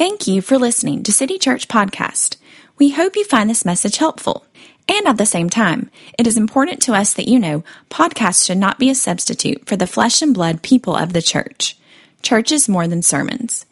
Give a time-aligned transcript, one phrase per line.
[0.00, 2.38] Thank you for listening to City Church Podcast.
[2.78, 4.46] We hope you find this message helpful.
[4.88, 8.56] And at the same time, it is important to us that you know podcasts should
[8.56, 11.76] not be a substitute for the flesh and blood people of the church.
[12.22, 13.66] Church is more than sermons.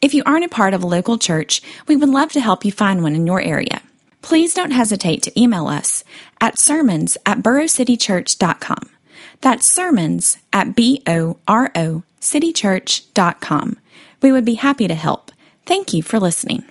[0.00, 2.70] If you aren't a part of a local church, we would love to help you
[2.70, 3.82] find one in your area.
[4.20, 6.04] Please don't hesitate to email us
[6.40, 8.88] at sermons at borocitychurch.com.
[9.40, 13.78] That's sermons at B-O-R-O citychurch.com.
[14.22, 15.31] We would be happy to help.
[15.64, 16.64] Thank you for listening.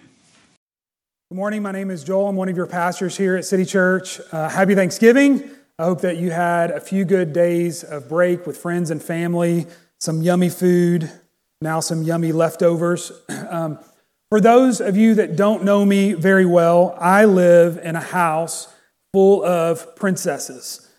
[1.29, 1.61] Good morning.
[1.61, 2.27] My name is Joel.
[2.27, 4.19] I'm one of your pastors here at City Church.
[4.31, 5.49] Uh, happy Thanksgiving.
[5.79, 9.65] I hope that you had a few good days of break with friends and family,
[9.99, 11.09] some yummy food,
[11.61, 13.11] now some yummy leftovers.
[13.51, 13.79] Um,
[14.29, 18.73] for those of you that don't know me very well, I live in a house
[19.11, 20.89] full of princesses.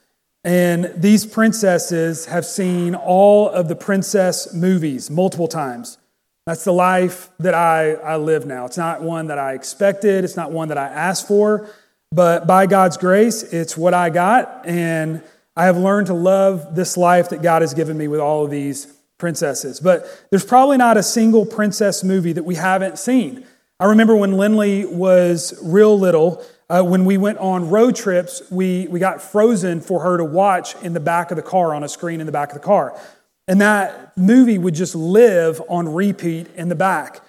[0.45, 5.97] And these princesses have seen all of the princess movies multiple times.
[6.47, 8.67] That's the life that I, I live now.
[8.67, 11.69] It's not one that I expected, it's not one that I asked for,
[12.11, 14.67] but by God's grace, it's what I got.
[14.67, 15.23] And
[15.57, 18.51] I have learned to love this life that God has given me with all of
[18.51, 18.87] these
[19.19, 19.79] princesses.
[19.79, 23.47] But there's probably not a single princess movie that we haven't seen.
[23.79, 28.89] I remember when Lindley was real little, uh, when we went on road trips, we,
[28.89, 31.89] we got Frozen for her to watch in the back of the car on a
[31.89, 32.99] screen in the back of the car.
[33.49, 37.21] And that movie would just live on repeat in the back.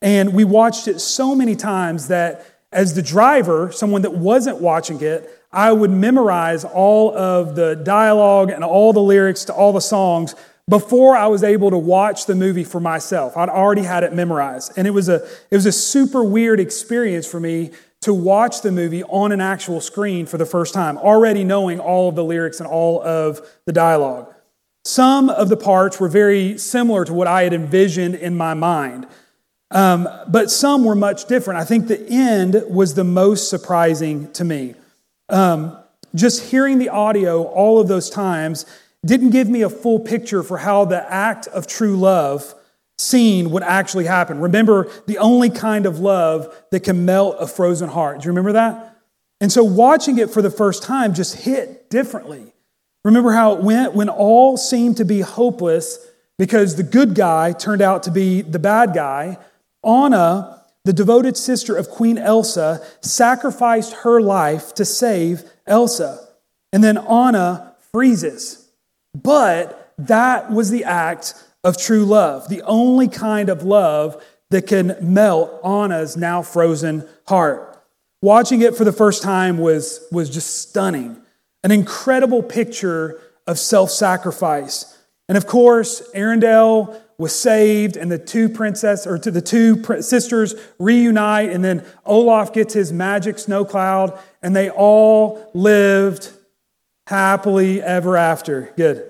[0.00, 5.00] And we watched it so many times that as the driver, someone that wasn't watching
[5.00, 9.80] it, I would memorize all of the dialogue and all the lyrics to all the
[9.80, 10.34] songs
[10.68, 13.36] before I was able to watch the movie for myself.
[13.36, 14.72] I'd already had it memorized.
[14.76, 17.70] And it was a, it was a super weird experience for me
[18.02, 22.10] to watch the movie on an actual screen for the first time, already knowing all
[22.10, 24.32] of the lyrics and all of the dialogue.
[24.84, 29.06] Some of the parts were very similar to what I had envisioned in my mind,
[29.70, 31.60] um, but some were much different.
[31.60, 34.74] I think the end was the most surprising to me.
[35.28, 35.76] Um,
[36.14, 38.64] just hearing the audio all of those times
[39.04, 42.54] didn't give me a full picture for how the act of true love
[42.98, 44.40] seen would actually happen.
[44.40, 48.20] Remember, the only kind of love that can melt a frozen heart.
[48.20, 48.96] Do you remember that?
[49.40, 52.52] And so watching it for the first time just hit differently.
[53.04, 55.98] Remember how it went when all seemed to be hopeless
[56.38, 59.38] because the good guy turned out to be the bad guy?
[59.84, 66.28] Anna, the devoted sister of Queen Elsa, sacrificed her life to save Elsa.
[66.72, 68.68] And then Anna freezes.
[69.14, 71.34] But that was the act
[71.64, 77.82] of true love, the only kind of love that can melt Anna's now frozen heart.
[78.22, 81.20] Watching it for the first time was, was just stunning.
[81.68, 84.96] An incredible picture of self sacrifice.
[85.28, 90.54] And of course, Arendelle was saved, and the two princess or to the two sisters
[90.78, 96.32] reunite, and then Olaf gets his magic snow cloud, and they all lived
[97.06, 98.72] happily ever after.
[98.78, 99.06] Good.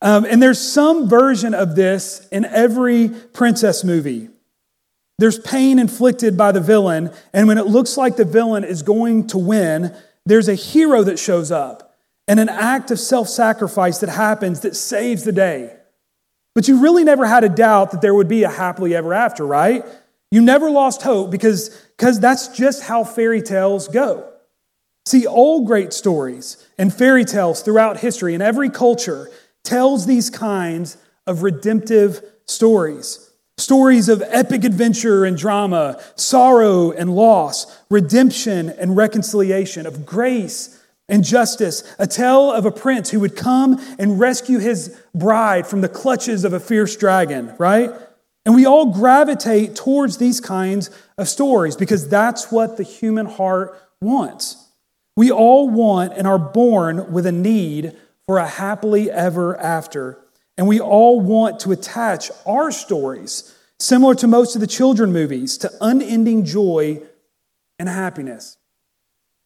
[0.00, 4.28] Um, and there's some version of this in every princess movie.
[5.18, 9.28] There's pain inflicted by the villain, and when it looks like the villain is going
[9.28, 9.94] to win,
[10.26, 11.90] there's a hero that shows up
[12.32, 15.76] and an act of self sacrifice that happens that saves the day.
[16.54, 19.46] But you really never had a doubt that there would be a happily ever after,
[19.46, 19.84] right?
[20.30, 24.32] You never lost hope because, because that's just how fairy tales go.
[25.04, 29.30] See, all great stories and fairy tales throughout history in every culture
[29.62, 33.30] tells these kinds of redemptive stories.
[33.58, 40.78] Stories of epic adventure and drama, sorrow and loss, redemption and reconciliation, of grace
[41.12, 41.84] and justice.
[41.98, 46.44] A tale of a prince who would come and rescue his bride from the clutches
[46.44, 47.90] of a fierce dragon, right?
[48.46, 53.78] And we all gravitate towards these kinds of stories because that's what the human heart
[54.00, 54.56] wants.
[55.14, 57.94] We all want and are born with a need
[58.26, 60.18] for a happily ever after.
[60.56, 65.58] And we all want to attach our stories, similar to most of the children movies,
[65.58, 67.02] to unending joy
[67.78, 68.56] and happiness.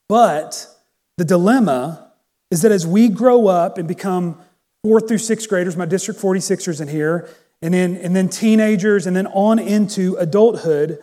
[0.08, 0.68] But
[1.16, 2.12] the dilemma
[2.50, 4.38] is that as we grow up and become
[4.82, 7.28] fourth through sixth graders, my District 46ers in here,
[7.62, 11.02] and then, and then teenagers, and then on into adulthood,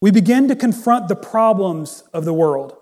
[0.00, 2.76] we begin to confront the problems of the world.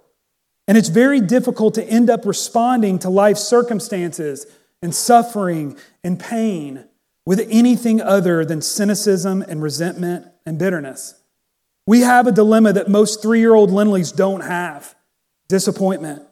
[0.67, 4.47] And it's very difficult to end up responding to life circumstances
[4.83, 6.85] and suffering and pain
[7.25, 11.15] with anything other than cynicism and resentment and bitterness.
[11.87, 14.95] We have a dilemma that most three year old Lindleys don't have
[15.49, 16.28] disappointment.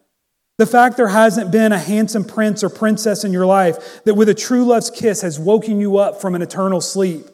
[0.59, 4.29] The fact there hasn't been a handsome prince or princess in your life that with
[4.29, 7.27] a true love's kiss has woken you up from an eternal sleep.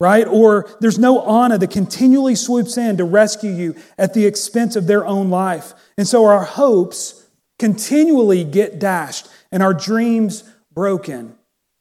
[0.00, 0.26] right?
[0.26, 4.86] Or there's no Anna that continually swoops in to rescue you at the expense of
[4.86, 5.74] their own life.
[5.96, 7.26] And so our hopes
[7.58, 11.34] continually get dashed and our dreams broken.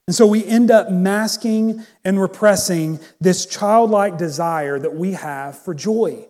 [0.08, 5.74] And so we end up masking and repressing this childlike desire that we have for
[5.74, 6.26] joy.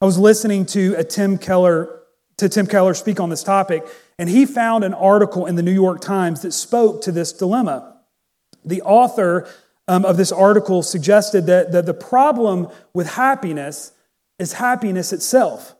[0.00, 1.99] I was listening to a Tim Keller
[2.40, 3.86] to Tim Keller speak on this topic,
[4.18, 7.96] and he found an article in the New York Times that spoke to this dilemma.
[8.64, 9.48] The author
[9.86, 13.92] um, of this article suggested that, that the problem with happiness
[14.38, 15.74] is happiness itself.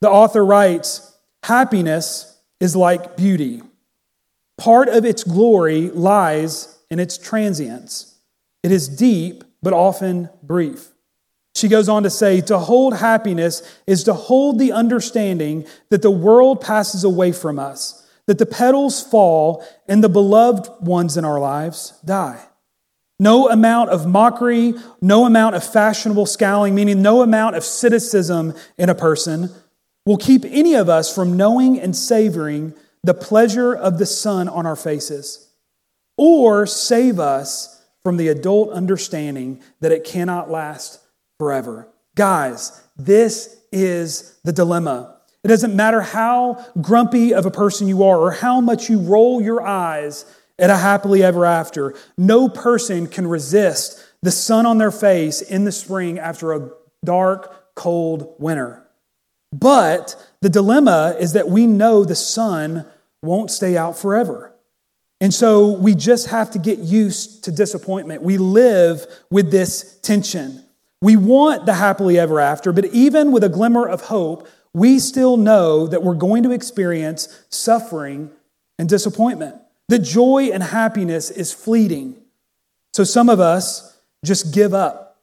[0.00, 3.62] The author writes Happiness is like beauty.
[4.58, 8.18] Part of its glory lies in its transience.
[8.62, 10.91] It is deep, but often brief.
[11.62, 16.10] She goes on to say, to hold happiness is to hold the understanding that the
[16.10, 21.38] world passes away from us, that the petals fall, and the beloved ones in our
[21.38, 22.44] lives die.
[23.20, 28.88] No amount of mockery, no amount of fashionable scowling, meaning no amount of cynicism in
[28.88, 29.48] a person,
[30.04, 32.74] will keep any of us from knowing and savoring
[33.04, 35.48] the pleasure of the sun on our faces,
[36.16, 40.98] or save us from the adult understanding that it cannot last
[41.42, 41.88] forever.
[42.14, 45.16] Guys, this is the dilemma.
[45.42, 49.42] It doesn't matter how grumpy of a person you are or how much you roll
[49.42, 50.24] your eyes
[50.56, 51.96] at a happily ever after.
[52.16, 56.70] No person can resist the sun on their face in the spring after a
[57.04, 58.86] dark, cold winter.
[59.52, 62.86] But the dilemma is that we know the sun
[63.20, 64.54] won't stay out forever.
[65.20, 68.22] And so we just have to get used to disappointment.
[68.22, 70.61] We live with this tension.
[71.02, 75.36] We want the happily ever after, but even with a glimmer of hope, we still
[75.36, 78.30] know that we're going to experience suffering
[78.78, 79.56] and disappointment.
[79.88, 82.22] That joy and happiness is fleeting.
[82.94, 85.18] So some of us just give up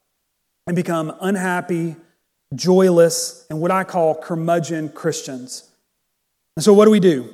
[0.67, 1.95] and become unhappy,
[2.53, 5.63] joyless, and what I call curmudgeon Christians.
[6.57, 7.33] And so what do we do?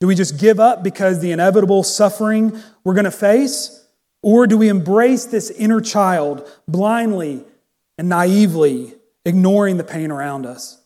[0.00, 3.86] Do we just give up because the inevitable suffering we're going to face?
[4.22, 7.42] Or do we embrace this inner child blindly
[7.98, 8.94] and naively
[9.24, 10.80] ignoring the pain around us.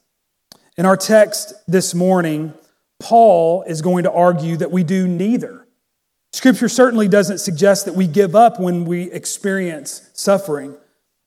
[0.76, 2.54] In our text this morning,
[2.98, 5.66] Paul is going to argue that we do neither.
[6.32, 10.76] Scripture certainly doesn't suggest that we give up when we experience suffering,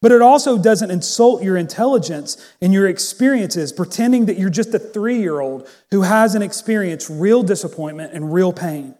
[0.01, 4.79] but it also doesn't insult your intelligence and your experiences, pretending that you're just a
[4.79, 8.95] three year old who hasn't experienced real disappointment and real pain.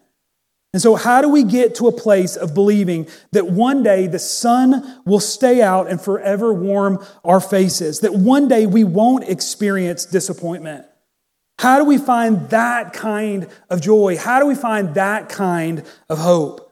[0.74, 4.18] And so, how do we get to a place of believing that one day the
[4.18, 8.00] sun will stay out and forever warm our faces?
[8.00, 10.88] That one day we won't experience disappointment?
[11.60, 14.18] How do we find that kind of joy?
[14.18, 16.72] How do we find that kind of hope?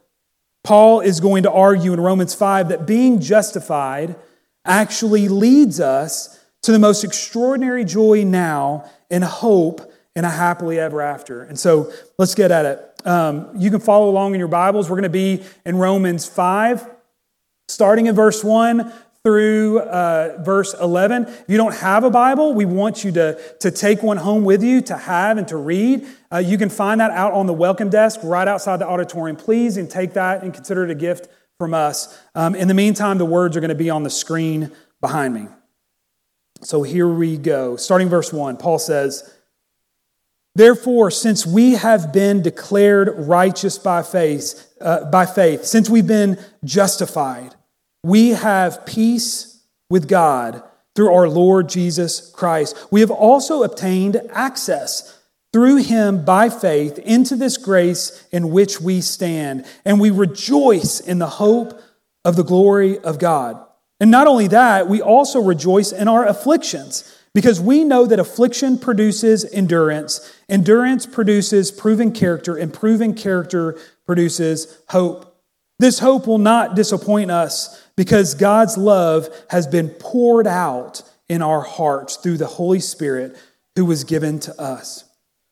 [0.63, 4.15] Paul is going to argue in Romans 5 that being justified
[4.65, 11.01] actually leads us to the most extraordinary joy now and hope in a happily ever
[11.01, 11.44] after.
[11.44, 12.91] And so, let's get at it.
[13.06, 14.89] Um, you can follow along in your Bibles.
[14.89, 16.88] We're going to be in Romans 5,
[17.68, 18.92] starting in verse 1
[19.24, 21.25] through uh, verse 11.
[21.25, 24.63] If you don't have a Bible, we want you to, to take one home with
[24.63, 26.07] you to have and to read.
[26.31, 29.36] Uh, you can find that out on the welcome desk right outside the auditorium.
[29.36, 31.27] Please and take that and consider it a gift
[31.59, 32.19] from us.
[32.33, 35.47] Um, in the meantime, the words are going to be on the screen behind me.
[36.63, 37.75] So here we go.
[37.75, 39.31] Starting verse 1, Paul says,
[40.56, 46.38] Therefore, since we have been declared righteous by faith, uh, by faith, since we've been
[46.66, 47.56] justified,
[48.04, 50.62] we have peace with God
[50.96, 52.76] through our Lord Jesus Christ.
[52.92, 55.18] We have also obtained access
[55.54, 61.20] through him by faith into this grace in which we stand, and we rejoice in
[61.20, 61.81] the hope
[62.24, 63.62] of the glory of God.
[64.00, 68.78] And not only that, we also rejoice in our afflictions because we know that affliction
[68.78, 75.28] produces endurance, endurance produces proven character, and proven character produces hope.
[75.80, 81.61] This hope will not disappoint us because God's love has been poured out in our
[81.61, 83.38] hearts through the Holy Spirit
[83.76, 85.06] who was given to us.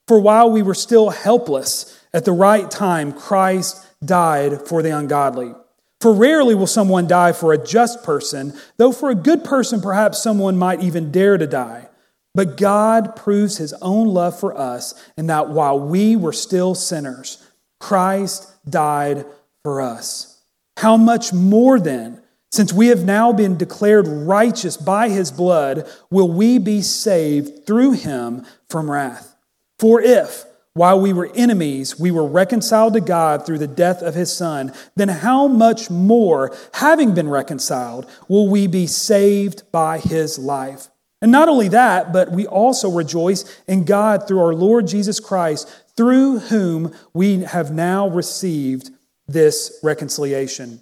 [0.08, 5.54] For while we were still helpless, at the right time, Christ died for the ungodly.
[6.02, 10.24] For rarely will someone die for a just person, though for a good person, perhaps
[10.24, 11.90] someone might even dare to die.
[12.34, 17.46] But God proves his own love for us in that while we were still sinners,
[17.80, 19.26] Christ died
[19.64, 20.42] for us.
[20.78, 26.32] How much more then, since we have now been declared righteous by his blood, will
[26.32, 29.36] we be saved through him from wrath?
[29.78, 30.46] For if,
[30.80, 34.72] while we were enemies, we were reconciled to God through the death of his Son,
[34.96, 40.88] then how much more, having been reconciled, will we be saved by his life?
[41.22, 45.68] And not only that, but we also rejoice in God through our Lord Jesus Christ,
[45.98, 48.90] through whom we have now received
[49.28, 50.82] this reconciliation.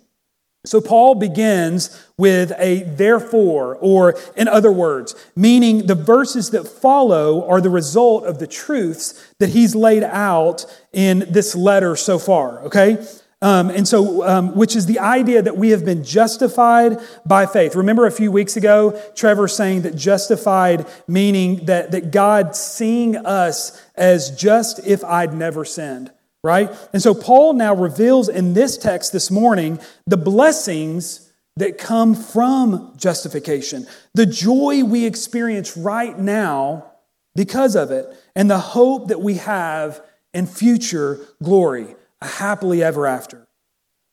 [0.68, 7.48] So Paul begins with a therefore, or in other words, meaning the verses that follow
[7.48, 12.60] are the result of the truths that he's laid out in this letter so far,
[12.64, 13.06] okay?
[13.40, 17.76] Um, and so, um, which is the idea that we have been justified by faith.
[17.76, 23.80] Remember a few weeks ago, Trevor saying that justified meaning that, that God seeing us
[23.94, 26.12] as just if I'd never sinned
[26.48, 26.74] right?
[26.94, 32.94] And so Paul now reveals in this text this morning the blessings that come from
[32.96, 36.94] justification, the joy we experience right now
[37.36, 40.01] because of it, and the hope that we have
[40.34, 43.46] in future glory, a happily ever after.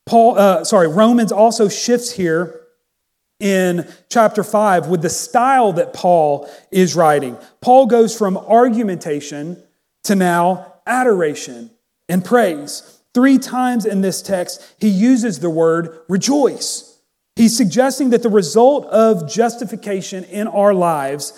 [0.04, 2.60] Paul, uh, sorry, Romans also shifts here
[3.38, 7.38] in chapter 5 with the style that Paul is writing.
[7.60, 9.62] Paul goes from argumentation
[10.04, 11.70] to now adoration
[12.08, 13.00] and praise.
[13.14, 16.98] Three times in this text, he uses the word rejoice.
[17.36, 21.32] He's suggesting that the result of justification in our lives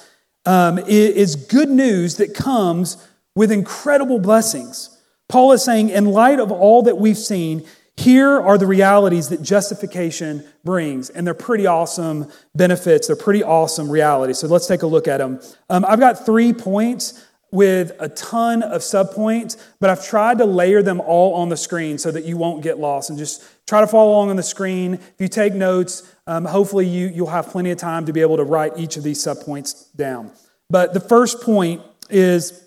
[0.44, 2.96] um, is good news that comes
[3.34, 4.96] with incredible blessings.
[5.28, 9.42] Paul is saying, in light of all that we've seen, here are the realities that
[9.42, 13.06] justification brings, and they're pretty awesome benefits.
[13.06, 14.38] They're pretty awesome realities.
[14.38, 15.40] So let's take a look at them.
[15.70, 20.82] Um, I've got three points with a ton of subpoints, but I've tried to layer
[20.82, 23.86] them all on the screen so that you won't get lost and just try to
[23.86, 24.94] follow along on the screen.
[24.94, 28.36] If you take notes, um, hopefully you, you'll have plenty of time to be able
[28.36, 30.32] to write each of these subpoints down.
[30.68, 32.64] But the first point is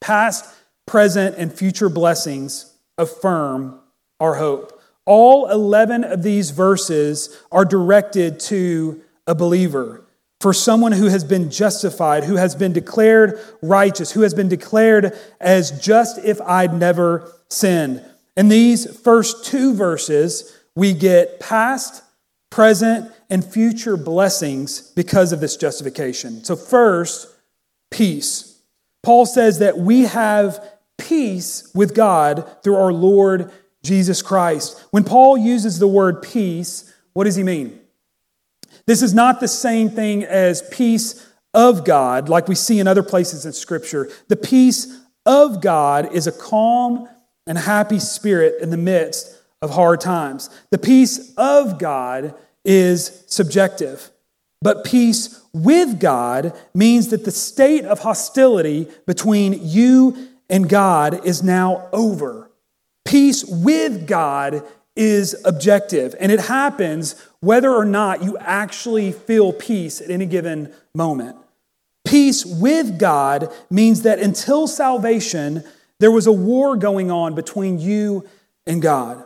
[0.00, 0.46] past,
[0.86, 3.80] present, and future blessings affirm
[4.20, 4.80] our hope.
[5.06, 10.03] All 11 of these verses are directed to a believer
[10.44, 15.18] for someone who has been justified, who has been declared righteous, who has been declared
[15.40, 18.04] as just if I'd never sinned.
[18.36, 22.02] In these first two verses, we get past,
[22.50, 26.44] present, and future blessings because of this justification.
[26.44, 27.26] So, first,
[27.90, 28.60] peace.
[29.02, 30.62] Paul says that we have
[30.98, 33.50] peace with God through our Lord
[33.82, 34.78] Jesus Christ.
[34.90, 37.80] When Paul uses the word peace, what does he mean?
[38.86, 43.02] This is not the same thing as peace of God, like we see in other
[43.02, 44.10] places in Scripture.
[44.28, 47.08] The peace of God is a calm
[47.46, 50.50] and happy spirit in the midst of hard times.
[50.70, 54.10] The peace of God is subjective,
[54.60, 61.42] but peace with God means that the state of hostility between you and God is
[61.42, 62.50] now over.
[63.04, 64.62] Peace with God
[64.96, 70.72] is objective, and it happens whether or not you actually feel peace at any given
[70.94, 71.36] moment.
[72.04, 75.64] Peace with God means that until salvation,
[76.00, 78.28] there was a war going on between you
[78.66, 79.24] and God.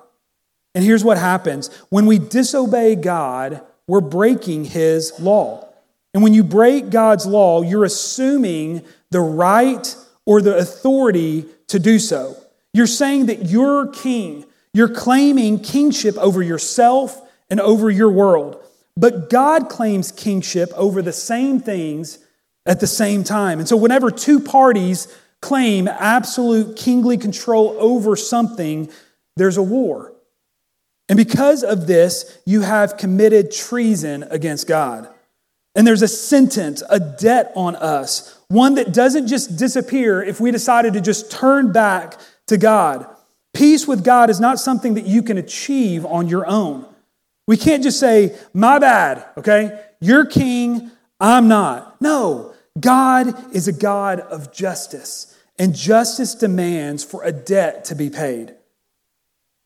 [0.75, 5.68] And here's what happens when we disobey God, we're breaking His law.
[6.14, 11.98] And when you break God's law, you're assuming the right or the authority to do
[11.98, 12.37] so.
[12.72, 14.44] You're saying that you're king,
[14.78, 17.20] you're claiming kingship over yourself
[17.50, 18.62] and over your world.
[18.97, 22.18] But God claims kingship over the same things
[22.64, 23.58] at the same time.
[23.58, 25.08] And so, whenever two parties
[25.40, 28.88] claim absolute kingly control over something,
[29.37, 30.12] there's a war.
[31.08, 35.08] And because of this, you have committed treason against God.
[35.75, 40.52] And there's a sentence, a debt on us, one that doesn't just disappear if we
[40.52, 42.14] decided to just turn back
[42.47, 43.12] to God.
[43.58, 46.86] Peace with God is not something that you can achieve on your own.
[47.48, 49.84] We can't just say, my bad, okay?
[50.00, 52.00] You're king, I'm not.
[52.00, 58.10] No, God is a God of justice, and justice demands for a debt to be
[58.10, 58.54] paid.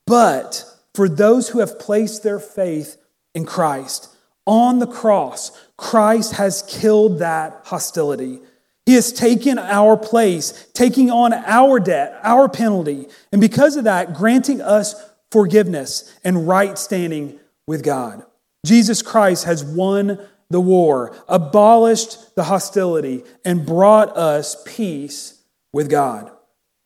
[0.07, 2.97] But for those who have placed their faith
[3.35, 4.09] in Christ,
[4.47, 8.41] on the cross, Christ has killed that hostility.
[8.87, 14.15] He has taken our place, taking on our debt, our penalty, and because of that,
[14.15, 14.95] granting us
[15.31, 18.25] forgiveness and right standing with God.
[18.67, 20.19] Jesus Christ has won
[20.51, 26.31] the war, abolished the hostility, and brought us peace with God.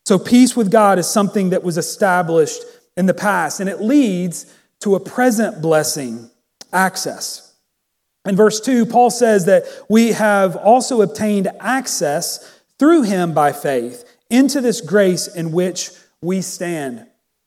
[0.05, 2.62] So, peace with God is something that was established
[2.97, 4.47] in the past, and it leads
[4.81, 6.31] to a present blessing
[6.73, 7.46] access.
[8.26, 14.04] In verse 2, Paul says that we have also obtained access through him by faith
[14.28, 15.90] into this grace in which
[16.21, 17.06] we stand.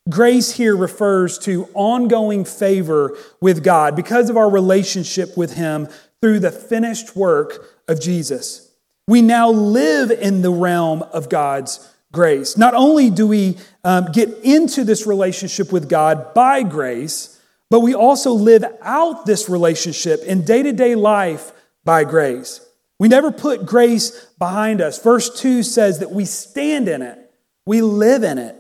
[0.09, 5.87] Grace here refers to ongoing favor with God because of our relationship with Him
[6.21, 8.71] through the finished work of Jesus.
[9.07, 12.57] We now live in the realm of God's grace.
[12.57, 17.38] Not only do we um, get into this relationship with God by grace,
[17.69, 21.51] but we also live out this relationship in day to day life
[21.83, 22.65] by grace.
[22.99, 25.01] We never put grace behind us.
[25.01, 27.17] Verse 2 says that we stand in it,
[27.65, 28.55] we live in it.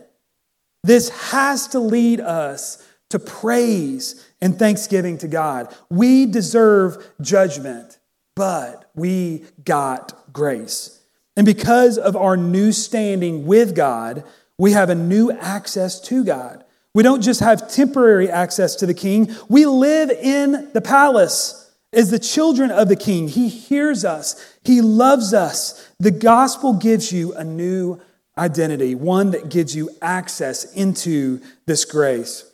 [0.83, 5.75] This has to lead us to praise and thanksgiving to God.
[5.89, 7.97] We deserve judgment,
[8.35, 11.01] but we got grace.
[11.35, 14.23] And because of our new standing with God,
[14.57, 16.63] we have a new access to God.
[16.95, 22.11] We don't just have temporary access to the king, we live in the palace as
[22.11, 23.27] the children of the king.
[23.27, 25.87] He hears us, he loves us.
[25.99, 27.99] The gospel gives you a new
[28.37, 32.49] identity, one that gives you access into this grace.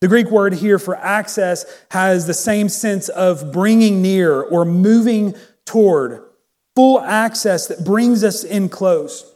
[0.00, 5.34] The Greek word here for access has the same sense of bringing near or moving
[5.66, 6.22] toward,
[6.76, 9.30] full access that brings us in close.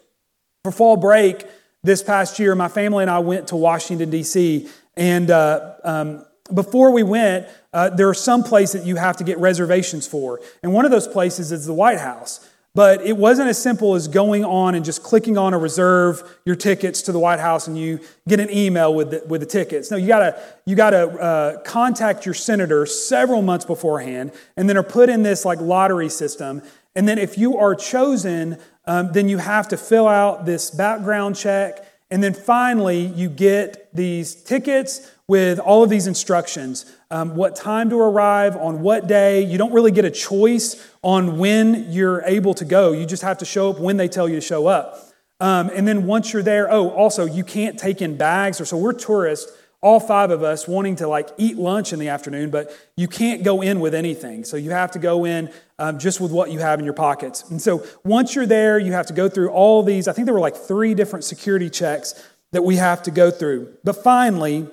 [0.63, 1.45] For fall break
[1.83, 6.93] this past year, my family and I went to Washington, D.C., and uh, um, before
[6.93, 10.41] we went, uh, there are some places that you have to get reservations for.
[10.63, 12.47] And one of those places is the White House.
[12.75, 16.57] But it wasn't as simple as going on and just clicking on a reserve your
[16.57, 19.91] tickets to the White House and you get an email with the, with the tickets.
[19.91, 24.83] No, you gotta, you gotta uh, contact your senator several months beforehand and then are
[24.83, 26.63] put in this like lottery system.
[26.95, 31.37] And then if you are chosen, um, then you have to fill out this background
[31.37, 31.87] check.
[32.11, 37.91] And then finally, you get these tickets with all of these instructions um, what time
[37.91, 39.45] to arrive, on what day.
[39.45, 42.93] You don't really get a choice on when you're able to go.
[42.93, 44.99] You just have to show up when they tell you to show up.
[45.39, 48.61] Um, and then once you're there, oh, also, you can't take in bags.
[48.61, 52.09] Or so we're tourists, all five of us wanting to like eat lunch in the
[52.09, 54.45] afternoon, but you can't go in with anything.
[54.45, 57.51] So you have to go in um, just with what you have in your pockets.
[57.51, 60.07] And so once you're there, you have to go through all these.
[60.07, 62.15] I think there were like three different security checks
[62.53, 63.77] that we have to go through.
[63.83, 64.69] But finally,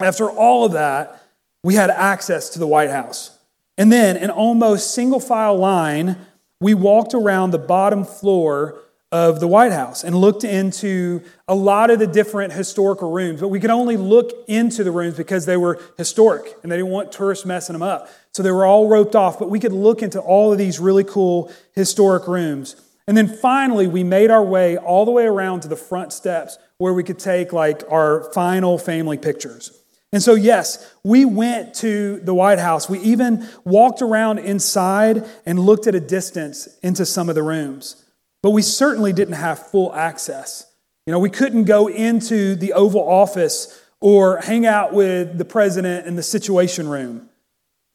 [0.00, 1.22] after all of that,
[1.62, 3.38] we had access to the White House.
[3.76, 6.16] And then, in almost single file line,
[6.60, 8.80] we walked around the bottom floor
[9.12, 13.42] of the White House and looked into a lot of the different historical rooms.
[13.42, 16.90] But we could only look into the rooms because they were historic and they didn't
[16.90, 18.08] want tourists messing them up.
[18.32, 21.04] So they were all roped off, but we could look into all of these really
[21.04, 22.74] cool historic rooms.
[23.06, 26.56] And then finally, we made our way all the way around to the front steps
[26.78, 29.78] where we could take like our final family pictures.
[30.10, 32.88] And so, yes, we went to the White House.
[32.88, 38.01] We even walked around inside and looked at a distance into some of the rooms.
[38.42, 40.66] But we certainly didn't have full access.
[41.06, 46.06] You know, we couldn't go into the Oval Office or hang out with the president
[46.06, 47.28] in the Situation Room.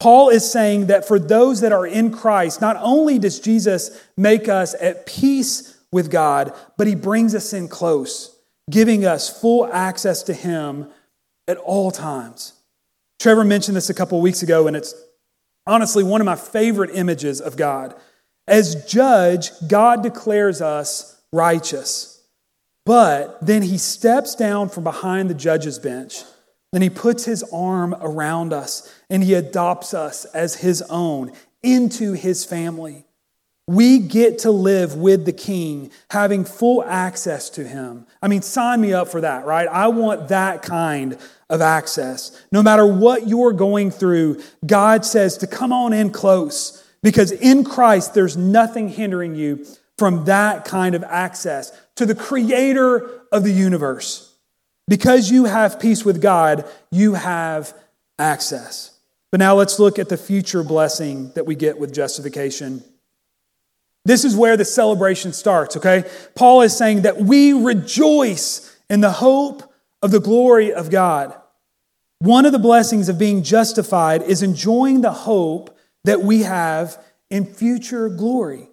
[0.00, 4.48] Paul is saying that for those that are in Christ, not only does Jesus make
[4.48, 8.36] us at peace with God, but he brings us in close,
[8.70, 10.88] giving us full access to him
[11.48, 12.52] at all times.
[13.18, 14.94] Trevor mentioned this a couple weeks ago, and it's
[15.66, 17.94] honestly one of my favorite images of God.
[18.48, 22.22] As judge, God declares us righteous,
[22.86, 26.22] but then he steps down from behind the judge's bench
[26.72, 31.32] and he puts his arm around us and he adopts us as his own
[31.62, 33.04] into his family.
[33.66, 38.06] We get to live with the king, having full access to him.
[38.22, 39.68] I mean, sign me up for that, right?
[39.68, 41.18] I want that kind
[41.50, 42.32] of access.
[42.50, 47.64] No matter what you're going through, God says to come on in close because in
[47.64, 49.64] Christ, there's nothing hindering you
[49.96, 54.34] from that kind of access to the creator of the universe.
[54.86, 57.74] Because you have peace with God, you have
[58.18, 58.98] access.
[59.30, 62.82] But now let's look at the future blessing that we get with justification.
[64.04, 66.04] This is where the celebration starts, okay?
[66.34, 71.34] Paul is saying that we rejoice in the hope of the glory of God.
[72.20, 77.44] One of the blessings of being justified is enjoying the hope that we have in
[77.44, 78.68] future glory.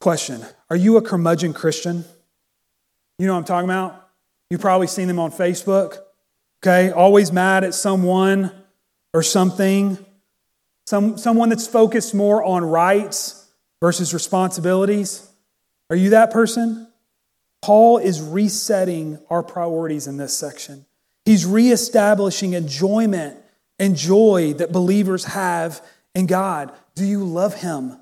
[0.00, 2.04] Question Are you a curmudgeon Christian?
[3.18, 4.08] You know what I'm talking about?
[4.50, 5.98] You've probably seen them on Facebook,
[6.62, 6.90] okay?
[6.90, 8.52] Always mad at someone
[9.12, 9.98] or something.
[10.86, 13.48] Some, someone that's focused more on rights
[13.80, 15.28] versus responsibilities.
[15.90, 16.86] Are you that person?
[17.62, 20.86] Paul is resetting our priorities in this section.
[21.24, 23.36] He's reestablishing enjoyment
[23.78, 25.82] and joy that believers have
[26.14, 26.72] in God.
[26.94, 27.98] Do you love Him?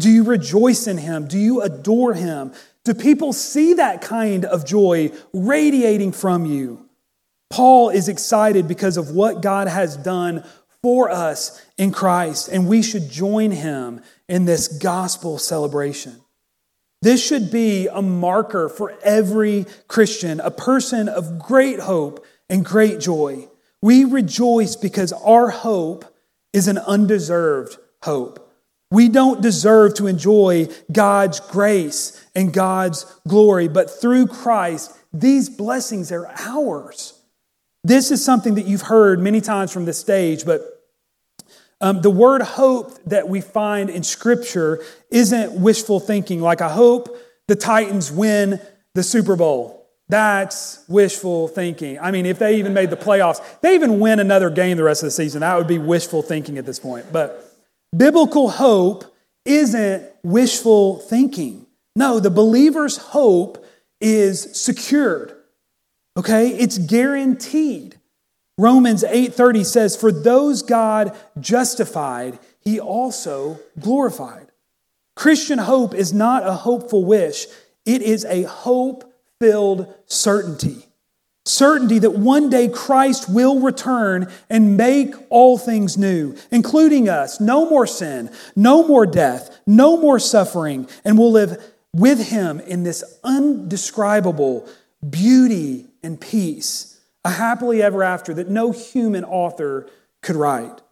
[0.00, 1.26] Do you rejoice in Him?
[1.26, 2.52] Do you adore Him?
[2.84, 6.88] Do people see that kind of joy radiating from you?
[7.50, 10.44] Paul is excited because of what God has done
[10.82, 16.20] for us in Christ, and we should join him in this gospel celebration.
[17.02, 23.00] This should be a marker for every Christian, a person of great hope and great
[23.00, 23.48] joy.
[23.82, 26.04] We rejoice because our hope
[26.52, 28.44] is an undeserved hope.
[28.90, 36.10] We don't deserve to enjoy God's grace and God's glory, but through Christ, these blessings
[36.10, 37.14] are ours.
[37.84, 40.62] This is something that you've heard many times from the stage, but
[41.80, 47.16] um, the word hope that we find in Scripture isn't wishful thinking, like, I hope
[47.46, 48.60] the Titans win
[48.94, 49.77] the Super Bowl.
[50.08, 51.98] That's wishful thinking.
[51.98, 55.02] I mean, if they even made the playoffs, they even win another game the rest
[55.02, 57.12] of the season, that would be wishful thinking at this point.
[57.12, 57.44] But
[57.94, 59.04] biblical hope
[59.44, 61.66] isn't wishful thinking.
[61.94, 63.64] No, the believer's hope
[64.00, 65.34] is secured.
[66.16, 66.48] Okay?
[66.48, 67.96] It's guaranteed.
[68.56, 74.48] Romans 8:30 says, "For those God justified, he also glorified."
[75.14, 77.46] Christian hope is not a hopeful wish,
[77.84, 78.42] it is a
[79.40, 80.84] hope-filled certainty.
[81.44, 87.40] Certainty that one day Christ will return and make all things new, including us.
[87.40, 91.62] No more sin, no more death, no more suffering, and we'll live
[91.94, 94.68] with him in this undescribable
[95.08, 99.88] beauty and peace, a happily ever after that no human author
[100.20, 100.82] could write.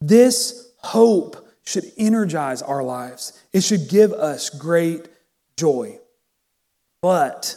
[0.00, 5.08] This hope should energize our lives, it should give us great
[5.56, 5.98] joy.
[7.02, 7.56] But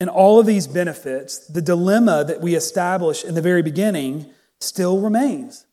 [0.00, 4.26] in all of these benefits, the dilemma that we established in the very beginning
[4.60, 5.66] still remains.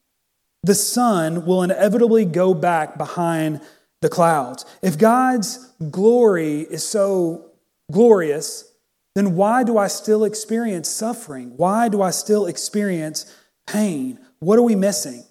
[0.64, 3.62] The sun will inevitably go back behind
[4.02, 4.66] the clouds.
[4.82, 7.52] If God's glory is so
[7.92, 8.72] glorious,
[9.14, 11.54] then why do I still experience suffering?
[11.56, 13.32] Why do I still experience
[13.68, 14.20] pain?
[14.40, 15.24] What are we missing?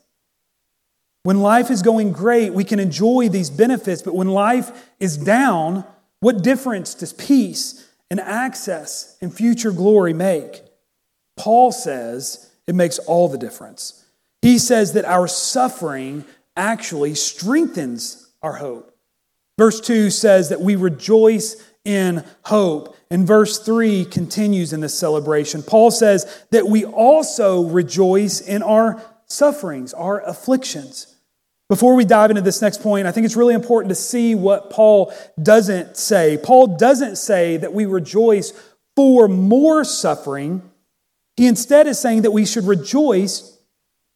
[1.24, 5.84] When life is going great, we can enjoy these benefits, but when life is down,
[6.20, 10.62] what difference does peace and access and future glory make?
[11.36, 14.04] Paul says it makes all the difference.
[14.40, 16.24] He says that our suffering
[16.56, 18.96] actually strengthens our hope.
[19.58, 22.96] Verse 2 says that we rejoice in hope.
[23.10, 25.64] And verse 3 continues in this celebration.
[25.64, 31.13] Paul says that we also rejoice in our sufferings, our afflictions.
[31.68, 34.70] Before we dive into this next point, I think it's really important to see what
[34.70, 36.36] Paul doesn't say.
[36.36, 38.52] Paul doesn't say that we rejoice
[38.94, 40.62] for more suffering.
[41.36, 43.58] He instead is saying that we should rejoice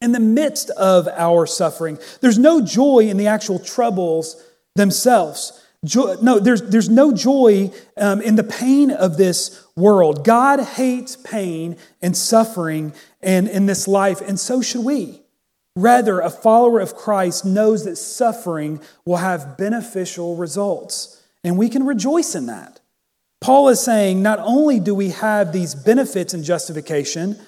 [0.00, 1.98] in the midst of our suffering.
[2.20, 4.42] There's no joy in the actual troubles
[4.76, 5.64] themselves.
[5.84, 10.24] Joy, no, there's, there's no joy um, in the pain of this world.
[10.24, 15.22] God hates pain and suffering and in this life, and so should we.
[15.78, 21.86] Rather, a follower of Christ knows that suffering will have beneficial results, and we can
[21.86, 22.80] rejoice in that.
[23.40, 27.38] Paul is saying not only do we have these benefits in justification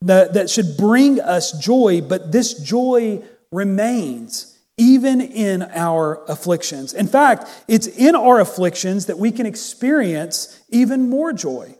[0.00, 3.22] that, that should bring us joy, but this joy
[3.52, 6.92] remains even in our afflictions.
[6.92, 11.76] In fact, it's in our afflictions that we can experience even more joy.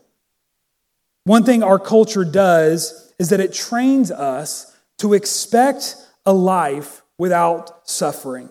[1.25, 7.87] One thing our culture does is that it trains us to expect a life without
[7.89, 8.49] suffering.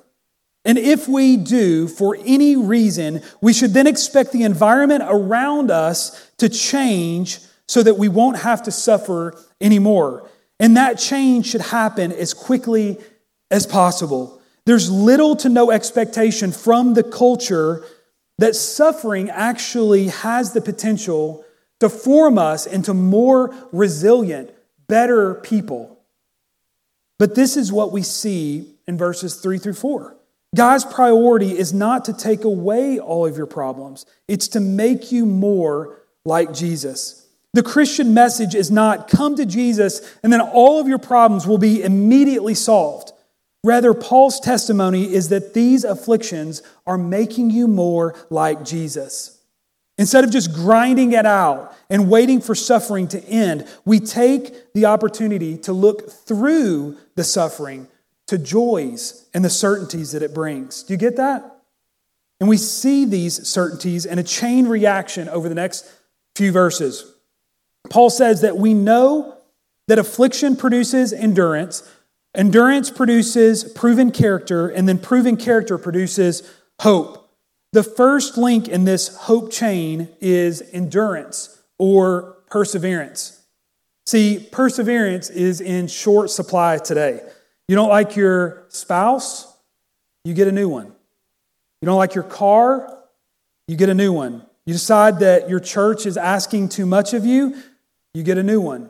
[0.64, 6.30] And if we do, for any reason, we should then expect the environment around us
[6.38, 10.28] to change so that we won't have to suffer anymore.
[10.58, 12.98] And that change should happen as quickly
[13.50, 14.40] as possible.
[14.64, 17.84] There's little to no expectation from the culture
[18.38, 21.44] that suffering actually has the potential
[21.78, 24.50] to form us into more resilient,
[24.88, 25.95] better people.
[27.18, 30.16] But this is what we see in verses 3 through 4.
[30.54, 35.26] God's priority is not to take away all of your problems, it's to make you
[35.26, 37.26] more like Jesus.
[37.52, 41.58] The Christian message is not come to Jesus and then all of your problems will
[41.58, 43.12] be immediately solved.
[43.64, 49.35] Rather, Paul's testimony is that these afflictions are making you more like Jesus.
[49.98, 54.84] Instead of just grinding it out and waiting for suffering to end, we take the
[54.84, 57.88] opportunity to look through the suffering
[58.26, 60.82] to joys and the certainties that it brings.
[60.82, 61.56] Do you get that?
[62.40, 65.90] And we see these certainties in a chain reaction over the next
[66.34, 67.14] few verses.
[67.88, 69.38] Paul says that we know
[69.88, 71.88] that affliction produces endurance,
[72.34, 76.42] endurance produces proven character, and then proven character produces
[76.80, 77.25] hope.
[77.76, 83.38] The first link in this hope chain is endurance or perseverance.
[84.06, 87.20] See, perseverance is in short supply today.
[87.68, 89.54] You don't like your spouse,
[90.24, 90.86] you get a new one.
[91.82, 92.98] You don't like your car,
[93.68, 94.46] you get a new one.
[94.64, 97.62] You decide that your church is asking too much of you,
[98.14, 98.88] you get a new one.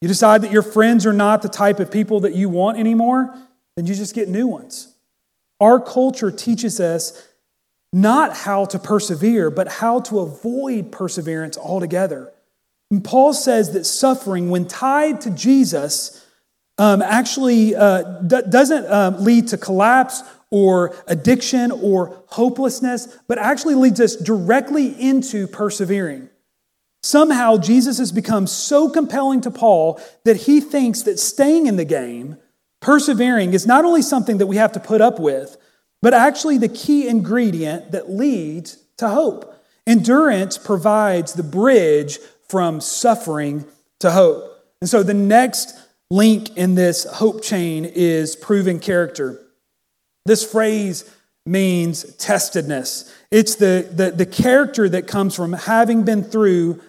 [0.00, 3.32] You decide that your friends are not the type of people that you want anymore,
[3.76, 4.92] then you just get new ones.
[5.60, 7.22] Our culture teaches us
[7.92, 12.32] not how to persevere, but how to avoid perseverance altogether.
[12.90, 16.24] And Paul says that suffering, when tied to Jesus,
[16.78, 23.74] um, actually uh, d- doesn't um, lead to collapse or addiction or hopelessness, but actually
[23.74, 26.28] leads us directly into persevering.
[27.02, 31.84] Somehow, Jesus has become so compelling to Paul that he thinks that staying in the
[31.84, 32.36] game,
[32.80, 35.56] persevering, is not only something that we have to put up with,
[36.02, 39.54] but actually the key ingredient that leads to hope.
[39.86, 43.64] Endurance provides the bridge from suffering
[44.00, 44.52] to hope.
[44.80, 45.74] And so the next
[46.10, 49.40] link in this hope chain is proven character.
[50.24, 51.10] This phrase
[51.44, 53.12] means testedness.
[53.30, 56.80] It's the, the, the character that comes from having been through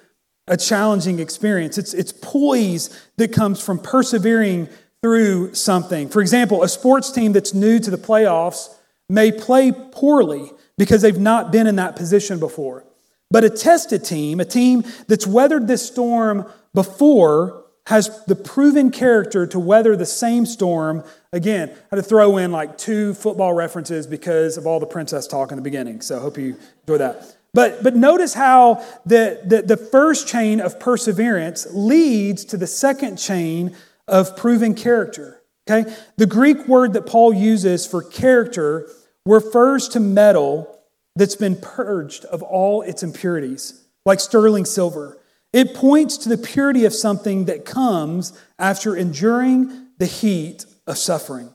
[0.47, 1.77] a challenging experience.
[1.77, 4.69] It's, it's poise that comes from persevering
[5.01, 6.09] through something.
[6.09, 8.69] For example, a sports team that's new to the playoffs
[9.09, 12.85] may play poorly because they've not been in that position before.
[13.29, 19.47] But a tested team, a team that's weathered this storm before, has the proven character
[19.47, 21.03] to weather the same storm.
[21.31, 25.25] Again, I had to throw in like two football references because of all the princess
[25.25, 26.01] talk in the beginning.
[26.01, 27.37] So I hope you enjoy that.
[27.53, 33.17] But, but notice how the, the, the first chain of perseverance leads to the second
[33.17, 33.75] chain
[34.07, 35.41] of proven character.
[35.69, 35.91] Okay?
[36.17, 38.89] The Greek word that Paul uses for character
[39.27, 40.79] refers to metal
[41.15, 45.17] that's been purged of all its impurities, like sterling silver.
[45.51, 51.51] It points to the purity of something that comes after enduring the heat of suffering.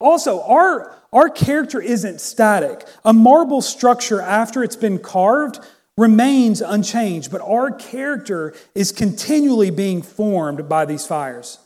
[0.00, 2.86] Also, our, our character isn't static.
[3.04, 5.60] A marble structure, after it's been carved,
[5.96, 11.58] remains unchanged, but our character is continually being formed by these fires.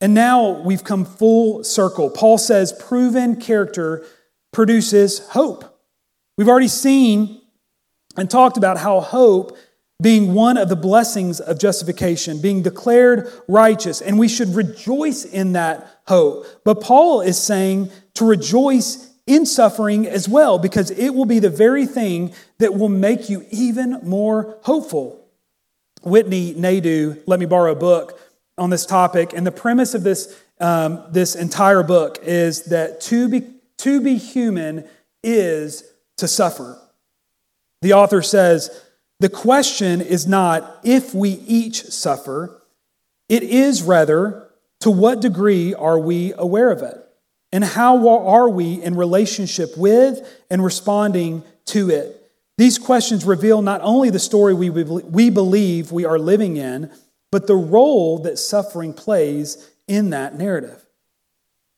[0.00, 2.10] And now we've come full circle.
[2.10, 4.04] Paul says proven character
[4.56, 5.78] produces hope.
[6.38, 7.42] We've already seen
[8.16, 9.54] and talked about how hope
[10.02, 15.52] being one of the blessings of justification, being declared righteous, and we should rejoice in
[15.52, 16.46] that hope.
[16.64, 21.50] But Paul is saying to rejoice in suffering as well, because it will be the
[21.50, 25.22] very thing that will make you even more hopeful.
[26.02, 28.18] Whitney Naidu let me borrow a book
[28.56, 33.28] on this topic, and the premise of this, um, this entire book is that to
[33.28, 33.42] be,
[33.78, 34.84] to be human
[35.22, 35.84] is
[36.16, 36.78] to suffer.
[37.82, 38.70] The author says,
[39.20, 42.60] the question is not if we each suffer,
[43.28, 44.48] it is rather
[44.80, 46.96] to what degree are we aware of it?
[47.52, 52.30] And how are we in relationship with and responding to it?
[52.58, 56.90] These questions reveal not only the story we, we believe we are living in,
[57.30, 60.84] but the role that suffering plays in that narrative.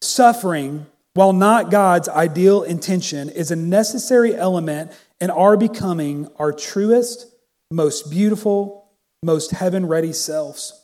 [0.00, 0.86] Suffering,
[1.18, 7.26] while not God's ideal intention, is a necessary element in our becoming our truest,
[7.72, 8.88] most beautiful,
[9.24, 10.80] most heaven ready selves.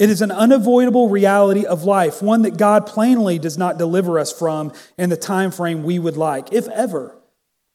[0.00, 4.32] It is an unavoidable reality of life, one that God plainly does not deliver us
[4.32, 7.16] from in the time frame we would like, if ever.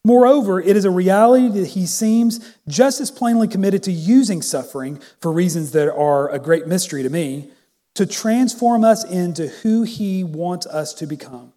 [0.04, 5.00] Moreover, it is a reality that he seems just as plainly committed to using suffering
[5.22, 7.50] for reasons that are a great mystery to me
[7.96, 11.53] to transform us into who he wants us to become.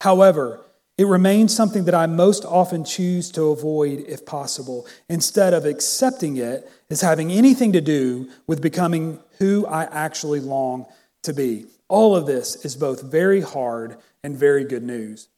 [0.00, 0.60] However,
[0.96, 6.36] it remains something that I most often choose to avoid if possible, instead of accepting
[6.36, 10.86] it as having anything to do with becoming who I actually long
[11.22, 11.66] to be.
[11.88, 15.28] All of this is both very hard and very good news.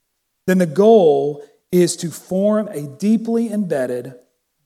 [0.46, 4.14] Then the goal is to form a deeply embedded,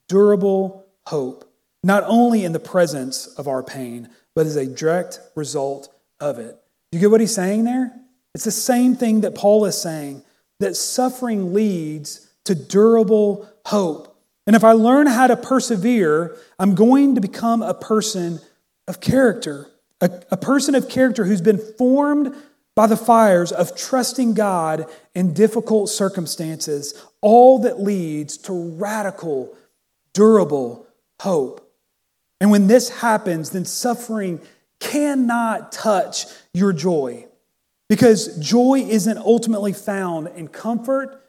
[0.08, 1.52] durable hope,
[1.82, 6.56] not only in the presence of our pain, but as a direct result of it.
[6.90, 7.92] Do you get what he's saying there?
[8.34, 10.22] It's the same thing that Paul is saying
[10.60, 14.16] that suffering leads to durable hope.
[14.46, 18.40] And if I learn how to persevere, I'm going to become a person
[18.86, 19.70] of character,
[20.00, 22.34] a, a, person of character who's been formed
[22.74, 29.56] by the fires of trusting God in difficult circumstances, all that leads to radical,
[30.12, 30.86] durable
[31.20, 31.66] hope.
[32.40, 34.40] And when this happens, then suffering
[34.80, 37.26] cannot touch your joy.
[37.88, 41.22] Because joy isn't ultimately found in comfort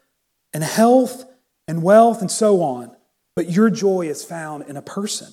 [0.52, 1.24] and health
[1.68, 2.96] and wealth and so on,
[3.34, 5.28] but your joy is found in a person.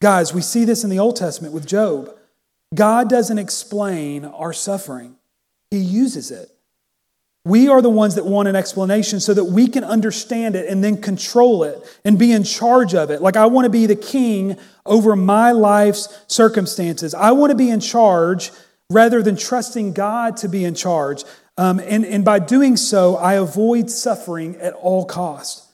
[0.00, 2.16] Guys, we see this in the Old Testament with Job.
[2.74, 5.16] God doesn't explain our suffering,
[5.70, 6.48] He uses it.
[7.44, 10.82] We are the ones that want an explanation so that we can understand it and
[10.82, 13.20] then control it and be in charge of it.
[13.20, 17.14] Like, I want to be the king over my life's circumstances.
[17.14, 18.52] I want to be in charge
[18.92, 21.24] rather than trusting God to be in charge.
[21.56, 25.68] Um, and, and by doing so, I avoid suffering at all costs.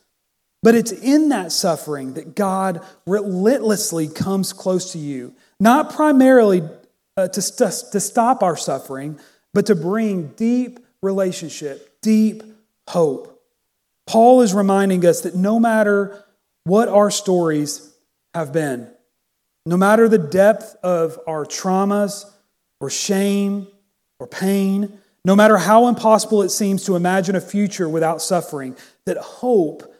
[0.62, 6.62] But it's in that suffering that God relentlessly comes close to you, not primarily
[7.16, 9.20] uh, to, st- to stop our suffering,
[9.54, 12.42] but to bring deep relationship, deep
[12.88, 13.40] hope.
[14.06, 16.24] Paul is reminding us that no matter
[16.64, 17.94] what our stories
[18.34, 18.90] have been,
[19.64, 22.24] no matter the depth of our traumas
[22.80, 23.66] or shame
[24.18, 29.16] or pain, no matter how impossible it seems to imagine a future without suffering, that
[29.16, 29.94] hope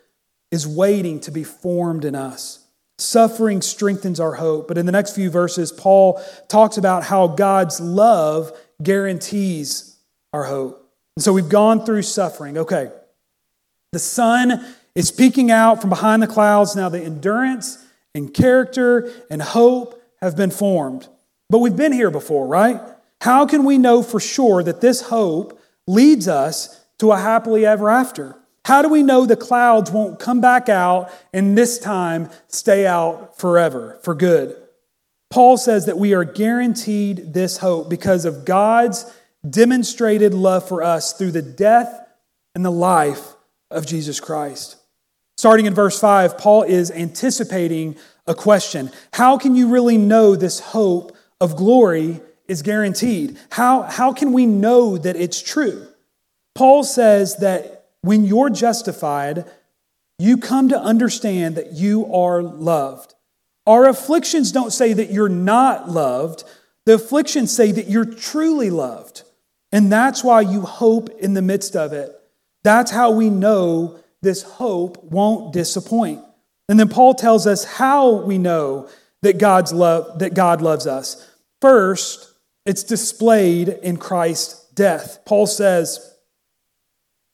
[0.51, 2.64] is waiting to be formed in us.
[2.99, 4.67] Suffering strengthens our hope.
[4.67, 9.97] But in the next few verses, Paul talks about how God's love guarantees
[10.33, 10.85] our hope.
[11.17, 12.59] And so we've gone through suffering.
[12.59, 12.91] Okay.
[13.93, 14.64] The sun
[14.95, 16.75] is peeking out from behind the clouds.
[16.75, 21.09] Now the endurance and character and hope have been formed.
[21.51, 22.81] But we've been here before, right?
[23.21, 27.89] How can we know for sure that this hope leads us to a happily ever
[27.89, 28.37] after?
[28.65, 33.39] How do we know the clouds won't come back out and this time stay out
[33.39, 34.57] forever, for good?
[35.31, 39.11] Paul says that we are guaranteed this hope because of God's
[39.49, 42.07] demonstrated love for us through the death
[42.55, 43.35] and the life
[43.71, 44.77] of Jesus Christ.
[45.37, 50.61] Starting in verse 5, Paul is anticipating a question How can you really know this
[50.61, 53.38] hope of glory is guaranteed?
[53.51, 55.87] How, how can we know that it's true?
[56.55, 59.44] Paul says that when you're justified,
[60.18, 63.14] you come to understand that you are loved.
[63.66, 66.44] Our afflictions don't say that you're not loved,
[66.87, 69.22] the afflictions say that you're truly loved.
[69.70, 72.11] And that's why you hope in the midst of it.
[72.64, 76.22] That's how we know this hope won't disappoint.
[76.68, 78.88] And then Paul tells us how we know
[79.22, 81.28] that God's love that God loves us.
[81.61, 82.33] First,
[82.64, 85.18] it's displayed in Christ's death.
[85.24, 86.00] Paul says,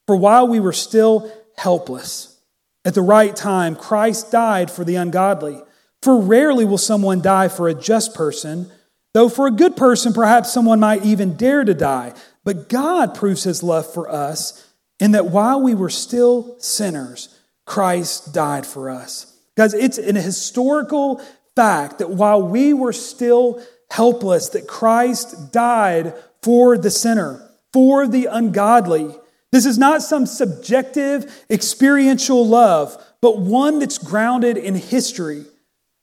[0.06, 2.36] "For while we were still helpless,
[2.84, 5.62] at the right time Christ died for the ungodly.
[6.02, 8.70] For rarely will someone die for a just person,
[9.14, 12.12] Though for a good person, perhaps someone might even dare to die.
[12.42, 14.64] But God proves his love for us
[14.98, 17.28] in that while we were still sinners,
[17.64, 19.26] Christ died for us.
[19.56, 21.22] Guys, it's an historical
[21.56, 28.26] fact that while we were still helpless, that Christ died for the sinner, for the
[28.26, 29.14] ungodly.
[29.52, 35.44] This is not some subjective, experiential love, but one that's grounded in history.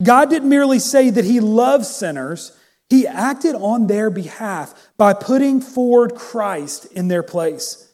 [0.02, 2.58] God didn't merely say that he loves sinners,
[2.90, 7.94] he acted on their behalf by putting forward Christ in their place.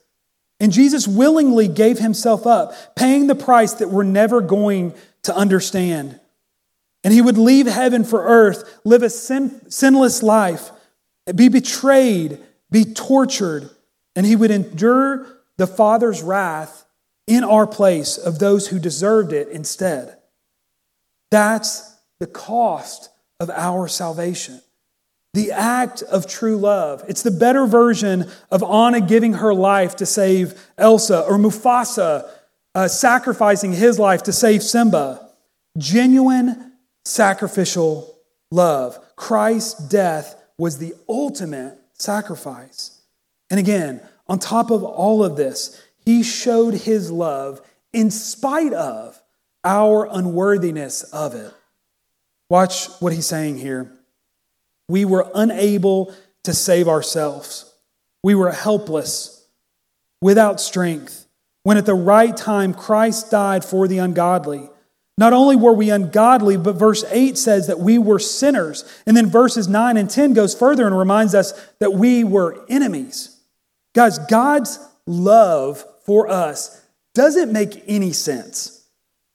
[0.60, 4.94] And Jesus willingly gave himself up, paying the price that we're never going
[5.24, 6.20] to understand.
[7.08, 10.72] And he would leave heaven for earth, live a sin, sinless life,
[11.34, 12.38] be betrayed,
[12.70, 13.70] be tortured,
[14.14, 16.84] and he would endure the Father's wrath
[17.26, 20.18] in our place of those who deserved it instead.
[21.32, 24.60] That's the cost of our salvation
[25.34, 27.06] the act of true love.
[27.08, 32.30] It's the better version of Anna giving her life to save Elsa or Mufasa
[32.76, 35.30] uh, sacrificing his life to save Simba.
[35.78, 36.68] Genuine
[37.08, 38.18] sacrificial
[38.52, 39.00] love.
[39.16, 43.02] Christ's death was the ultimate sacrifice.
[43.50, 47.62] And again, on top of all of this, he showed his love
[47.94, 49.22] in spite of
[49.64, 51.54] our unworthiness of it.
[52.50, 53.92] Watch what he's saying here.
[54.88, 57.74] We were unable to save ourselves.
[58.24, 59.46] We were helpless,
[60.22, 61.28] without strength,
[61.64, 64.70] when at the right time Christ died for the ungodly.
[65.18, 68.86] Not only were we ungodly, but verse 8 says that we were sinners.
[69.08, 73.36] And then verses 9 and 10 goes further and reminds us that we were enemies.
[73.96, 76.84] Guys, God's love for us
[77.16, 78.86] doesn't make any sense.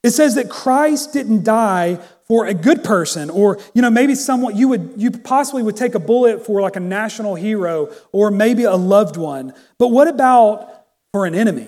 [0.05, 4.57] It says that Christ didn't die for a good person or you know maybe someone
[4.57, 8.63] you would you possibly would take a bullet for like a national hero or maybe
[8.63, 11.67] a loved one but what about for an enemy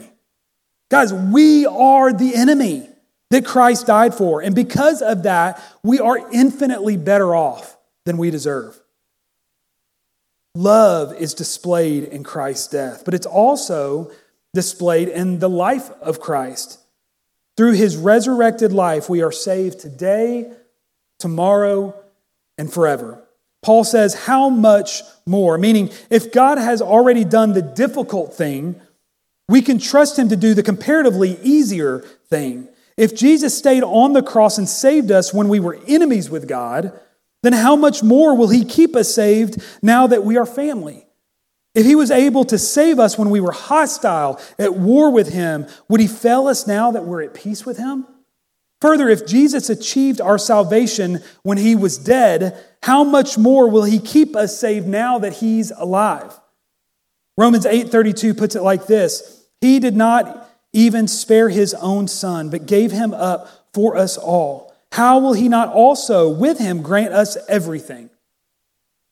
[0.91, 2.89] guys we are the enemy
[3.35, 8.31] that Christ died for and because of that we are infinitely better off than we
[8.31, 8.81] deserve
[10.55, 14.11] love is displayed in Christ's death but it's also
[14.55, 16.79] displayed in the life of Christ
[17.57, 20.51] Through his resurrected life, we are saved today,
[21.19, 21.95] tomorrow,
[22.59, 23.23] and forever.
[23.63, 25.57] Paul says, How much more?
[25.57, 28.81] Meaning, if God has already done the difficult thing,
[29.49, 32.69] we can trust him to do the comparatively easier thing.
[32.97, 36.99] If Jesus stayed on the cross and saved us when we were enemies with God,
[37.43, 41.07] then how much more will he keep us saved now that we are family?
[41.75, 45.67] If he was able to save us when we were hostile, at war with him,
[45.89, 48.07] would he fail us now that we're at peace with him?
[48.81, 53.99] Further, if Jesus achieved our salvation when he was dead, how much more will he
[53.99, 56.39] keep us saved now that he's alive?
[57.37, 62.67] Romans 8:32 puts it like this: He did not even spare his own son, but
[62.67, 64.75] gave him up for us all.
[64.93, 68.11] How will he not also with him grant us everything?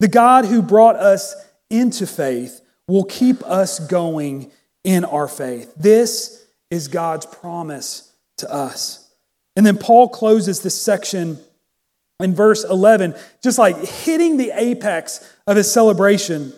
[0.01, 1.35] The God who brought us
[1.71, 4.51] into faith will keep us going
[4.85, 5.73] in our faith.
[5.77, 9.11] This is God's promise to us.
[9.57, 11.39] And then Paul closes this section
[12.19, 16.53] in verse 11, just like hitting the apex of his celebration.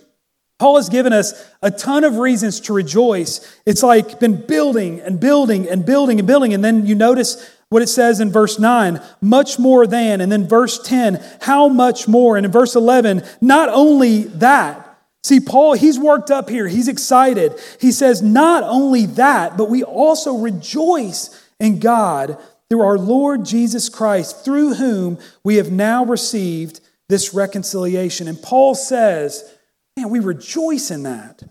[0.59, 3.61] Paul has given us a ton of reasons to rejoice.
[3.67, 6.55] It's like been building and building and building and building.
[6.55, 10.21] And then you notice what it says in verse 9, much more than.
[10.21, 12.37] And then verse 10, how much more.
[12.37, 14.81] And in verse 11, not only that.
[15.25, 16.69] See, Paul, he's worked up here.
[16.69, 17.59] He's excited.
[17.81, 22.39] He says, not only that, but we also rejoice in God
[22.69, 28.29] through our Lord Jesus Christ, through whom we have now received this reconciliation.
[28.29, 29.51] And Paul says,
[29.97, 31.43] man, we rejoice in that.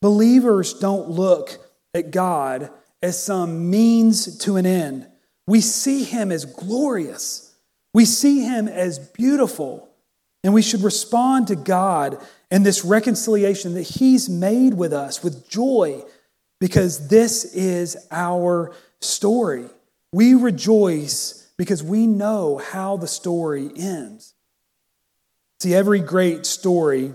[0.00, 1.58] Believers don't look
[1.94, 2.70] at God
[3.02, 5.06] as some means to an end.
[5.46, 7.54] We see him as glorious.
[7.94, 9.88] We see him as beautiful.
[10.44, 12.18] And we should respond to God
[12.50, 16.02] and this reconciliation that He's made with us with joy
[16.60, 19.66] because this is our story.
[20.12, 24.34] We rejoice because we know how the story ends.
[25.60, 27.14] See, every great story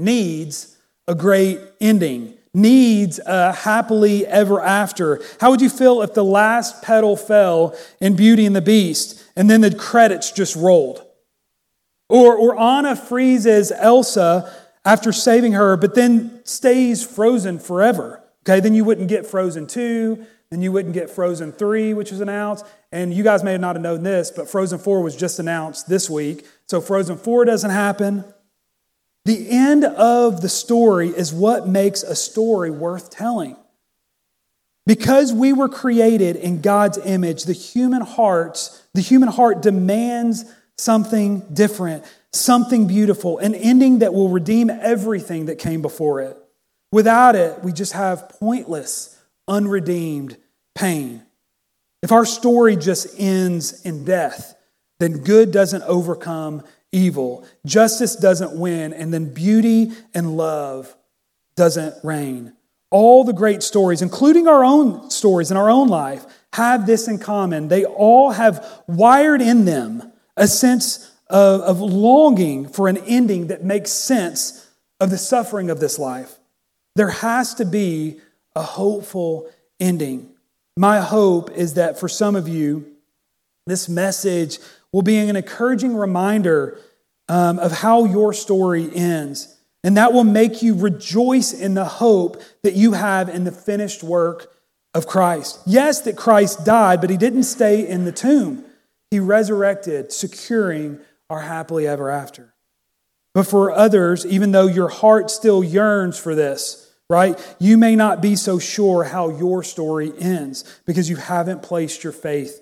[0.00, 0.76] needs
[1.06, 5.20] a great ending, needs a happily ever after.
[5.40, 9.48] How would you feel if the last petal fell in Beauty and the Beast and
[9.48, 11.04] then the credits just rolled?
[12.08, 14.52] Or, or Anna freezes Elsa
[14.84, 18.22] after saving her, but then stays frozen forever.
[18.42, 22.22] Okay, then you wouldn't get Frozen 2, then you wouldn't get Frozen 3, which was
[22.22, 22.64] announced.
[22.90, 26.08] And you guys may not have known this, but Frozen 4 was just announced this
[26.08, 26.46] week.
[26.66, 28.24] So Frozen 4 doesn't happen.
[29.28, 33.58] The end of the story is what makes a story worth telling.
[34.86, 40.46] Because we were created in God's image, the human heart, the human heart demands
[40.78, 46.38] something different, something beautiful, an ending that will redeem everything that came before it.
[46.90, 49.14] Without it, we just have pointless,
[49.46, 50.38] unredeemed
[50.74, 51.20] pain.
[52.02, 54.54] If our story just ends in death,
[55.00, 56.62] then good doesn't overcome
[56.92, 60.96] evil, justice doesn't win, and then beauty and love
[61.56, 62.54] doesn't reign.
[62.90, 66.24] All the great stories, including our own stories in our own life,
[66.54, 67.68] have this in common.
[67.68, 73.64] They all have wired in them a sense of, of longing for an ending that
[73.64, 74.66] makes sense
[75.00, 76.38] of the suffering of this life.
[76.96, 78.20] There has to be
[78.56, 80.30] a hopeful ending.
[80.76, 82.86] My hope is that for some of you,
[83.66, 84.58] this message
[84.92, 86.78] will be an encouraging reminder
[87.28, 89.56] um, of how your story ends.
[89.84, 94.02] And that will make you rejoice in the hope that you have in the finished
[94.02, 94.52] work
[94.94, 95.60] of Christ.
[95.66, 98.64] Yes, that Christ died, but he didn't stay in the tomb.
[99.10, 100.98] He resurrected, securing
[101.30, 102.54] our happily ever after.
[103.34, 108.20] But for others, even though your heart still yearns for this, right, you may not
[108.20, 112.60] be so sure how your story ends because you haven't placed your faith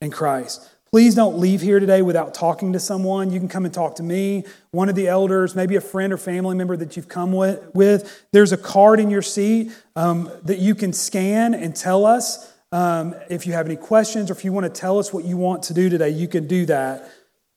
[0.00, 0.68] in Christ.
[0.96, 3.30] Please don't leave here today without talking to someone.
[3.30, 6.16] You can come and talk to me, one of the elders, maybe a friend or
[6.16, 8.24] family member that you've come with.
[8.32, 13.14] There's a card in your seat um, that you can scan and tell us um,
[13.28, 15.64] if you have any questions or if you want to tell us what you want
[15.64, 17.06] to do today, you can do that.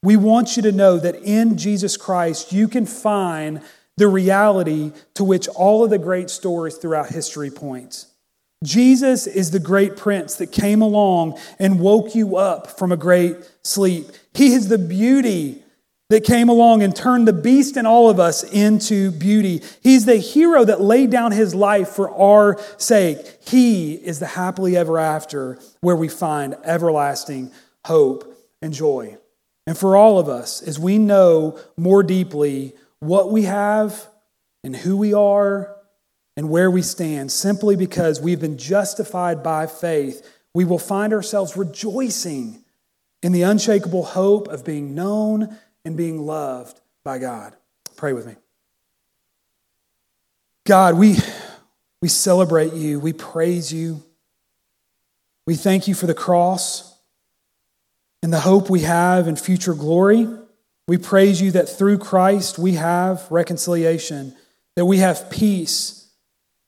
[0.04, 3.62] We want you to know that in Jesus Christ, you can find
[3.96, 8.08] the reality to which all of the great stories throughout history points.
[8.64, 13.38] Jesus is the great prince that came along and woke you up from a great
[13.64, 14.08] sleep.
[14.34, 15.64] He is the beauty
[16.10, 19.62] that came along and turned the beast in all of us into beauty.
[19.82, 23.20] He's the hero that laid down his life for our sake.
[23.48, 27.52] He is the happily ever after where we find everlasting
[27.86, 29.18] hope and joy.
[29.68, 34.08] And for all of us, as we know more deeply what we have
[34.64, 35.76] and who we are
[36.40, 41.58] and where we stand, simply because we've been justified by faith, we will find ourselves
[41.58, 42.64] rejoicing
[43.22, 47.58] in the unshakable hope of being known and being loved by God.
[47.98, 48.38] Pray with me.
[50.66, 51.18] God, we,
[52.02, 54.02] we celebrate you, we praise you,
[55.46, 56.98] we thank you for the cross
[58.24, 60.26] and the hope we have in future glory.
[60.88, 64.38] We praise you that through Christ we have reconciliation,
[64.78, 65.99] that we have peace,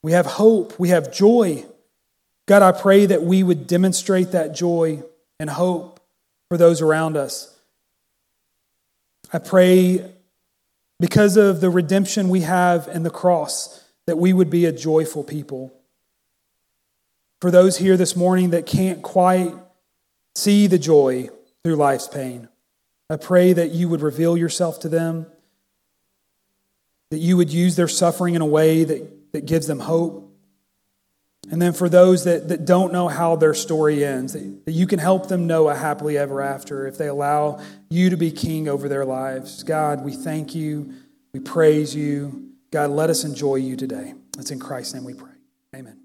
[0.04, 1.66] we have hope, we have joy.
[2.45, 5.04] God, I pray that we would demonstrate that joy
[5.39, 5.99] and hope
[6.49, 7.58] for those around us.
[9.32, 10.12] I pray
[10.99, 15.24] because of the redemption we have in the cross that we would be a joyful
[15.24, 15.74] people.
[17.39, 19.54] For those here this morning that can't quite
[20.36, 21.30] see the joy
[21.64, 22.49] through life's pain,
[23.10, 25.26] I pray that you would reveal yourself to them,
[27.10, 30.32] that you would use their suffering in a way that, that gives them hope
[31.49, 34.86] and then for those that, that don't know how their story ends, that, that you
[34.86, 37.59] can help them know a happily ever after if they allow
[37.89, 39.63] you to be king over their lives.
[39.63, 40.93] God, we thank you.
[41.34, 42.51] We praise you.
[42.69, 44.13] God, let us enjoy you today.
[44.38, 45.32] It's in Christ's name we pray.
[45.75, 46.01] Amen.